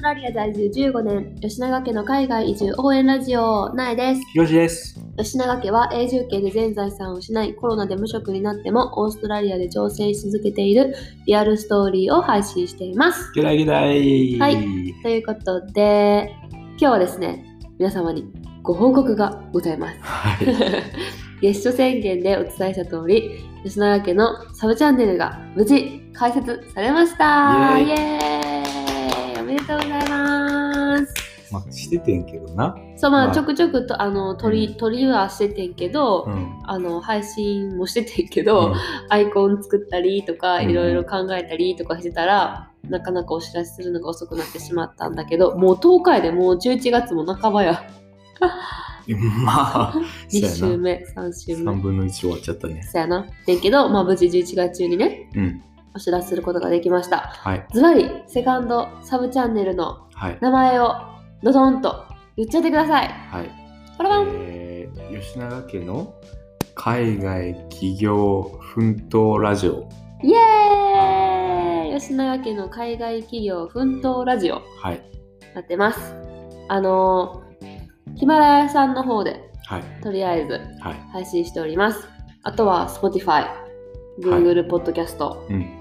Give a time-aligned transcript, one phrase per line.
[0.00, 4.22] トラリア在住15年、吉永家の海外移住応援ラジオ、なえです。
[4.32, 4.98] ひろしです。
[5.18, 10.94] 吉永家は永住権で全財産を失い、コロナで無職になっても、オーストラリアで挑戦し続けている
[11.26, 13.30] リアルストーリーを配信しています。
[13.34, 14.38] ゲラゲラい。
[14.38, 17.44] はいということで、今日はですね、
[17.78, 18.24] 皆様に
[18.62, 19.98] ご報告がございます。
[20.00, 20.46] はい。
[21.42, 23.32] 月初宣言でお伝えした通り、
[23.64, 28.49] 吉永家のサブチャンネルが無事開設されましたイイエーイ
[29.50, 31.14] めでとうございます
[31.52, 32.76] まあ、しててんけどな。
[32.96, 36.60] そうまあまあちょくちょくとあの取り取りはしててんけど、うん。
[36.64, 38.74] あの配信もしててんけど、うん
[39.08, 47.82] アイコン作ったりとかうんいろいろ考えたりとかしてたら、なかなかお知らせするのが遅くなってしまったんだけどもう10日でもう11月も半ばや
[49.44, 49.94] まあ、
[50.30, 50.78] 2週。
[50.78, 52.82] 目3週目3分の1終わっちゃったね。
[52.84, 55.62] そやなでんけど、まあ、無事11月中にねうん。
[55.94, 57.66] お知らせすることができましたはい。
[57.72, 60.38] ズバリセカンドサブチャンネルのはい。
[60.40, 60.94] 名前を
[61.42, 62.04] ドドンと
[62.36, 63.50] 言っちゃってくださいはい。
[63.98, 66.14] パラえー、吉永家の
[66.74, 69.88] 海外企業奮闘ラジオ。
[70.22, 75.02] イエーイ吉永家の海外企業奮闘ラジオはい。
[75.54, 76.14] なってます
[76.68, 77.50] あのー
[78.16, 79.82] ヒマラヤさんの方ではい。
[80.02, 80.94] とりあえずはい。
[81.12, 82.08] 配信しております
[82.42, 83.46] あとは Spotify
[84.22, 85.79] Google ポッドキャストうん。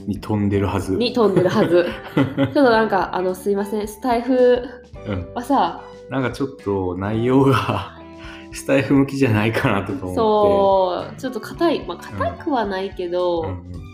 [0.00, 0.96] に飛んでるはず。
[0.96, 4.62] に飛んでるはず ちょっとなんかあのすいませんスタイフ
[5.08, 5.32] うん。
[5.34, 7.96] はさなんかちょっと内容が
[8.52, 10.14] スタイフ向きじゃないかなとか思って。
[10.14, 13.85] そうちょっと硬いまあ硬くはないけど、うんうん。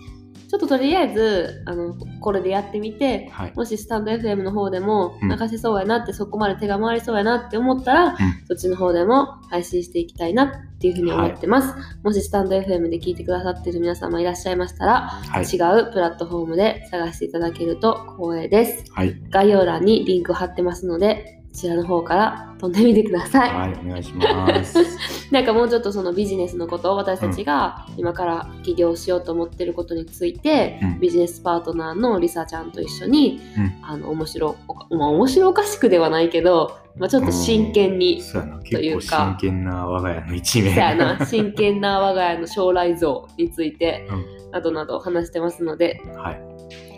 [0.52, 3.54] ちょっととりあえずあのこれでやってみてはい。
[3.56, 15.44] もしスタンド FM の方でもうん流せそうやなって、そこまで手が回りそうやなって思ったら、そっちの方でも配信していきたいなっていうふうに思ってます、もしスタンド FM で聞いてくださってる皆様いらっしゃいましたら、はい。
[15.44, 19.18] 違うプラットフォームで探していただけると光栄ですはい。
[19.30, 23.72] 概要欄にリンク貼ってますのでこちらの方から飛んでみてください、はい。
[23.84, 24.78] お願いします。
[25.30, 31.00] なんかもうちょっとそのビジネスのことを私たちが今から起業しようと思ってることについて、うん。
[31.00, 33.72] ビジネスパートナーのリサちゃんと一緒に、うん。
[33.82, 38.22] あの面白おか、まあ、面白おかしくではないけど、まあ、ちょっと真剣に、
[38.70, 40.74] という結か構真剣な我が家の一面。
[40.74, 41.18] そやな。
[41.26, 44.08] 真剣な我が家の将来像について、
[44.48, 46.40] うなどなど話してますので、はい。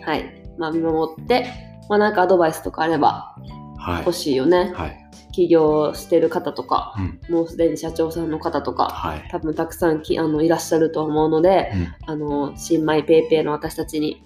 [0.05, 0.43] はい。
[0.57, 1.47] まあ、見守って、
[1.89, 3.64] まあ、なんかアドバイスとかあればはい
[3.99, 4.13] 欲。
[4.13, 5.09] しいよね、はい。
[5.31, 7.33] 起業してる方とか、うん。
[7.33, 9.27] もうすでに社長さんの方とかはい。
[9.29, 11.95] 多分たくさんきあのいらっしゃると思うので、うん。
[12.05, 14.23] あの新米ペイペイの私たちに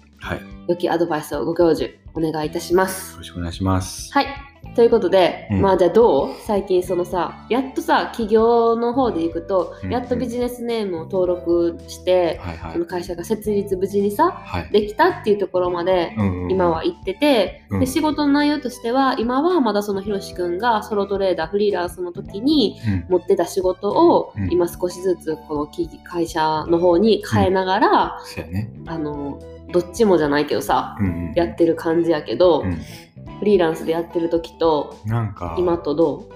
[0.68, 3.16] 良きアドバイスをご教授お願いいたします。
[3.16, 4.12] ろしくお願いします。
[4.12, 4.26] はい。
[4.76, 6.34] ということで、うんまあじゃあどう？
[6.46, 12.86] 最近そのさ、やっとさ、企業の方で行くと、うんやっとビジネスネームを登録して、はいはいその。
[12.86, 14.70] 会社が設立無事にさ、はい。
[14.70, 28.18] できたっていうところまで、うんうん今は行ってて、うんで仕事の内容としては今はまだそのひろしくんがソロトレーダーフリーランスの時にうん持ってた仕事をうん今少しずつこの企会社の方に変えながら、
[28.50, 28.70] ね。
[28.86, 29.40] あの
[29.72, 31.32] どっちもじゃないけどさうんうん。
[31.36, 32.78] やってる感じやけど、うん
[33.38, 36.28] フリーランスでやってる時となんか、今とど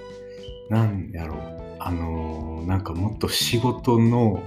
[0.71, 1.39] なんやろう。
[1.79, 4.43] あのー、なんかもっと仕事の、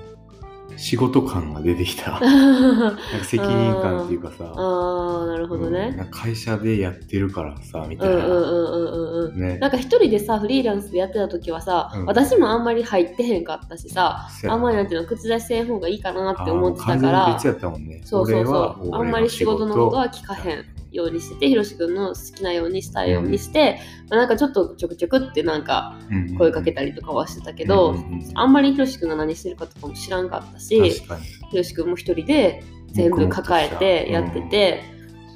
[0.76, 2.18] 仕事感が出てきた。
[2.18, 4.52] う なんか責任感っていうかさ。
[4.56, 5.92] ああなるほどうんね。
[5.92, 9.58] なんか会社でやってるからさ、みたいうんうんうんな。
[9.58, 9.72] なん。
[9.72, 18.02] か一人でさフリーランスでやってた時はさ、うん私もあんまり入ってへんかったしさそうやあんまりなんていうの口出しせん方がいいかなって思ってたからね。
[18.04, 18.52] そうそうそ
[18.82, 26.00] う俺あんまり仕事のことは聞かへんようにしててひろしくんの好きなようにしたいようにして、まあなんかちょっとちょくちょくってなんか
[26.38, 27.96] 声かけたりとかはしてたけど、
[28.36, 31.04] あんまりひろしくんが何してるかとかも知らんかったし。
[31.50, 34.84] ひろしくんも一人で全部抱えてやってて、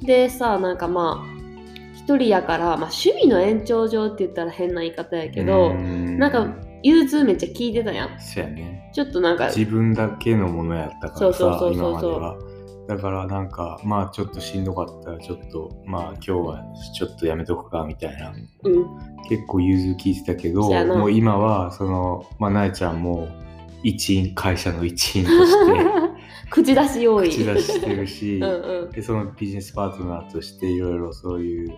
[0.02, 1.32] でさなんかまあ
[1.94, 8.20] 一人やから、まあ、趣味の延長上って言ったら変な言い方やけど、なんか融通めっちゃ聞いてたやん。
[8.20, 8.90] そうやね。
[8.92, 11.90] ちょっとなんか自分だけのものやったからそうそうさそうそう。
[11.90, 12.36] 今までは。
[12.88, 16.64] だからなんかまあちょっとしんどかったらちょっとまあ今日は
[16.94, 18.32] ちょっとやめとくかみたいな。
[18.64, 18.86] うん。
[19.28, 23.28] 結構融通聞いてたけどもう今はそのまあなえちゃんも
[23.82, 25.86] 一員会社の一員として
[26.50, 28.90] 口出し要員口出ししてるし うんうん。
[28.90, 31.72] でそのビジネスパートナーとしていろいろそういう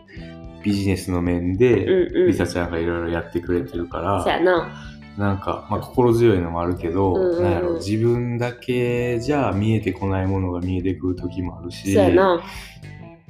[0.64, 2.26] ビジネスの面で、うんうん。
[2.28, 4.40] リサちゃんがいろいろやってくれてるから、そうや
[5.18, 7.42] ななんか、まあ、心強いのもあるけど、うんうんうん。
[7.44, 11.96] なんやろ自分だけじゃ見えてこないものが見えてくる時もあるし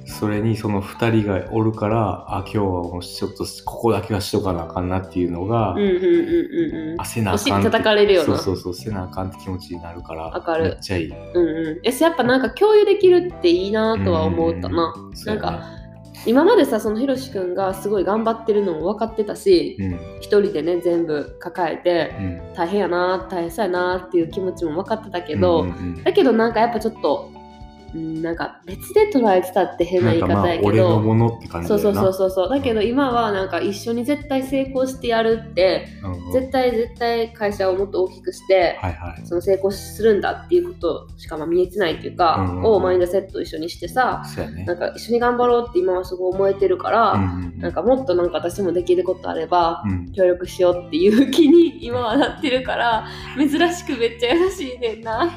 [0.07, 7.01] それにその2人がおるからあ今日はもうちょっとここだけはしとかなあかんなっていうのが、うんうんうんうんうん。
[7.01, 8.25] あせなあかんって叩かれるよな。
[8.27, 11.09] そうそうそうせなあかんって気持ちになるからめっちゃいい。
[11.09, 11.79] うんうん。
[11.83, 15.84] えやっぱなんか共有できるっていいなとは思ったな、うんなんか
[16.25, 19.99] 今までさそのひろしくんがすごい頑張ってるのも分かってたしうん。
[20.19, 22.53] 一人でね全部抱えてうん。
[22.55, 27.34] 大変やな大変そうやなっていう気持ちも分かってたけど、うんうんだけどなんかやっぱちょっと、うん、
[27.95, 31.01] なんか別で捉えてたって変な言い方やけど。
[31.65, 32.49] そうそうそうそうそう。
[32.49, 35.87] だけど今はなんか一緒に絶対成功してやるって
[36.33, 39.25] 絶対絶対会社をもっと大きくしてはいはい。
[39.25, 42.65] その成功するんだっていうことしかまあ見えてないっていうか、うんうんうん。
[42.65, 44.23] をマインドセット一緒にしてさ
[44.55, 44.65] ね。
[44.65, 47.59] なんか一緒に頑張ろうって今はすごい思えてるから、うんうんうん。
[47.59, 50.11] なんかもっとなんか私もできることあればうん。
[50.11, 53.07] 協力しようっていう気に今はなってるから
[53.37, 55.29] 珍しくめっちゃ優しいねんな。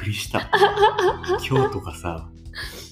[0.00, 0.50] くりした。
[1.48, 2.28] 今日とかさ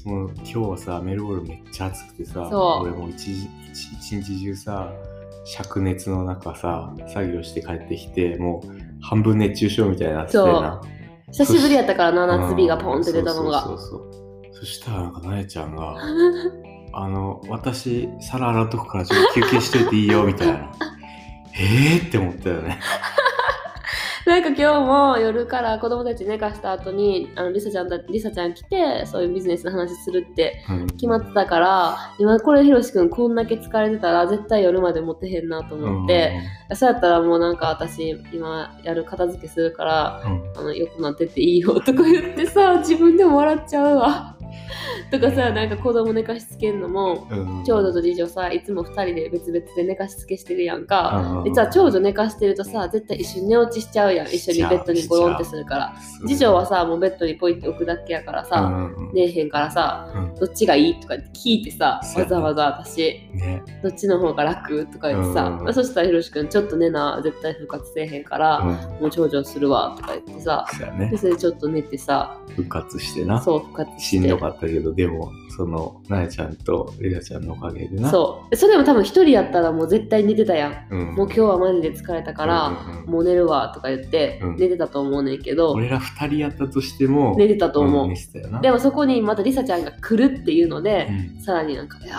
[0.05, 2.89] もう今日はさメルボルンめっちゃ暑くてさそう。
[2.89, 4.93] 俺もう一日日中さ
[5.57, 8.69] 灼熱の中さ作業して帰ってきてもう
[9.01, 10.81] 半分熱中症みたいになっててな。
[11.31, 13.63] 久しぶりやったからな夏日がポンって出たのが。
[13.63, 14.55] そうそうそうそう。
[14.61, 15.97] そしたらなんかなやちゃんが
[16.95, 20.71] あの私皿洗っとくからちょっと休憩しといていいよみたいな。
[21.61, 22.79] えーって思ったよね
[24.29, 36.43] なんか今日も夜から子供たち寝かした後にあのリサちゃんだリサちゃん来てそういうビジネスの話するってうん決まってたから今これひろしくんこんだけ疲れてたら絶対夜まで持ってへんなと思って、
[36.75, 40.33] そうやったらもうなんか私今やる片付けするからうん。
[40.33, 44.37] うんあのよくなってていいよとか言ってさ自分でも笑っちゃうわ
[45.11, 47.65] とかさなんか子供寝かしつけんのもうん。
[47.65, 51.39] 長女と次女さいつも2人で別々で寝かしつけしてるやんか。
[51.39, 51.45] うん。
[51.45, 54.27] 実は長女寝かしてるとさ絶対一緒に寝落ちしちゃうやん。
[54.27, 55.95] 一緒にベッドにゴロンってするから。
[56.27, 58.95] 次女はさもうベッドにポイって置くだけやからさ、うん。
[58.95, 60.35] うん寝えへんからさうん。
[60.35, 63.63] どっちがいいとか聞いてさわざわざ私ね。
[63.83, 68.67] どっちの方が楽とか言ってさ、そしたらひろしくんちょっと寝な絶対復活せえへんから、うん。
[68.67, 70.67] もう長女するわとか言ってさ
[70.99, 71.11] ね。
[71.11, 73.41] でそれでちょっと寝てさ復活してな。
[73.41, 74.19] そう復活して。
[74.19, 78.11] しんどかったけどでもそのなやちゃんとレナちゃんのおかげでな。
[78.11, 78.51] そう。
[78.51, 80.95] でそれでも多分一人やったらもう絶対寝てたやん。
[80.95, 83.11] うん、もう今日はマジで疲れたから、うんうんうん。
[83.11, 84.57] もう寝るわとか言ってうん。
[84.57, 91.41] 寝てたと思うねんけど、俺ら二人やったとしても寝てたと思う、でもそこにまたリサちゃんが来るっていうのうで、ん。
[91.41, 92.17] さらになんか「いや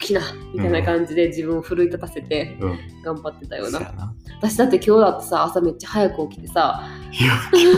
[0.00, 0.20] 起きな」
[0.54, 2.78] みたいな感じで自分を奮い立たせてうん。
[3.02, 4.14] 頑張ってたよな、な。
[4.40, 6.82] 私だって今日だってさ朝めっちゃ早く起きてさ。
[7.10, 7.32] いや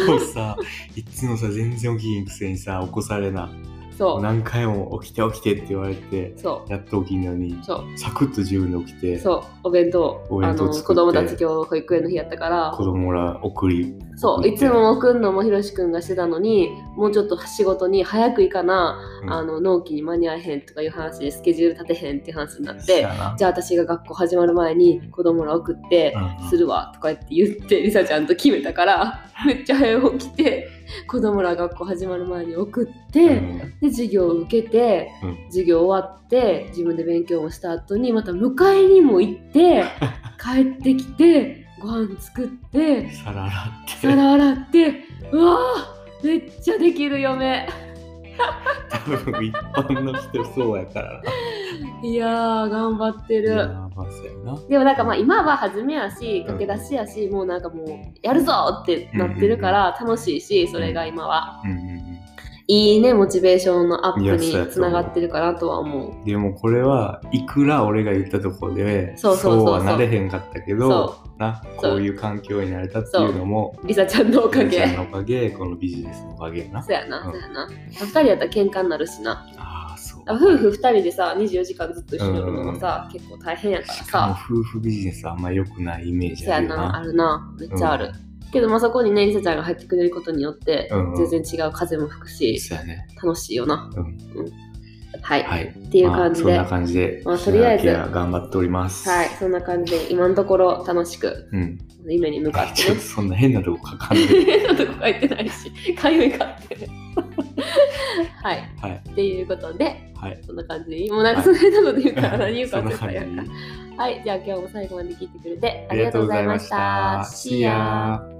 [0.06, 0.56] 今日さ
[0.96, 3.48] いつもさ全然起きひんくせにさ起こされな
[4.00, 4.22] そう。
[4.22, 7.98] 何回も起きて起きてって言われてそやっと起きんのにうそう。
[7.98, 9.42] サクッと自分で起きてそう。
[9.64, 12.72] お弁当お弁当子供たち今日保育園の日やったから。
[12.74, 14.48] 子供ら送りそう。
[14.48, 19.32] いつも送るのもひろしくんがしてたのにもうちょっと仕事に早く行かな、うん。
[19.32, 23.06] あの納期に間に合えへんとかいう話でスケジュール立てへんっていう話になって
[23.36, 26.14] じゃあ私が学校始まる前に子供ら送って
[26.48, 30.68] するわとか言って言ってりさちゃんと決めたからめっちゃ早く起きて
[31.06, 33.58] 子供ら学校始まる前に送って、うん。
[33.80, 35.38] で授業を受けて、うん。
[35.46, 39.84] 授業終わって自分で勉強もした後にまた迎えにも行って
[40.40, 43.92] 帰ってきてご飯作って皿洗って。
[44.06, 47.68] 皿洗ってうわーめっちゃできる嫁。
[48.90, 51.22] 多分一般の人そうやからな
[52.02, 53.68] いやー頑張ってる。
[54.68, 57.88] でもなんかまあ今は初めやし駆け出しやし、もうなんかもう
[58.22, 58.52] やるぞ
[58.82, 61.62] ってなってるから楽しいしそれが今は。
[62.72, 66.24] いいねモチベーションのアップにつながってるかなとは思う。
[66.24, 69.72] でもこれはいくら俺が言ったところでそうそうそうそう。
[69.72, 74.64] はなれへんかったけどそなこういう環境になれたっていうのもりさちゃんのおかげ。
[74.66, 76.80] りさちゃんのおかげこのビジネスのおかげやな。
[76.80, 77.32] そうやな、うん。
[77.32, 77.68] そうやな。
[77.90, 79.44] 2人やったら喧嘩になるしな
[80.32, 84.38] 夫婦2人でさ24時間ずっと一緒にいるのもさ、結構大変やからさ。
[84.50, 86.76] 夫婦ビジネスあんま良くないイメージあるよな。
[86.76, 87.54] なあるな。
[87.58, 88.12] めっちゃある、
[88.52, 92.60] けどまあそこにねりさちゃんが入ってくれることによって、うん全然違う風も吹くし
[93.22, 93.90] 楽しいよな。
[93.94, 94.18] うん。
[95.22, 95.64] はい、はい。
[95.66, 99.08] っていう感じで、まあ、そんな感じで、まあとりあえず頑張っております。
[99.08, 101.78] はい、そんな感じで今のところ楽しくうん。
[102.06, 102.96] 夢に向かってね。
[102.96, 106.76] とそんな変なとこ書かない変なとこ書いてないしかゆいかって。
[108.42, 108.70] はい。
[108.80, 109.02] はい。
[109.10, 110.40] っていうことではい。
[110.46, 111.10] そんな感じ。
[111.10, 113.50] もうなんかその変なこと言うから何言うかそんな忘れたやんか感じ。
[113.50, 114.22] でいいはい。
[114.24, 116.76] じゃあ今日も最後まで聞いてくれてあありがとうございました。
[117.24, 118.39] See ya